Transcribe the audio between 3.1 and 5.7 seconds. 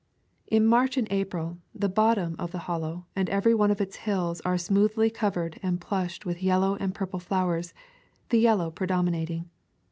and every one of its hills are smoothly covered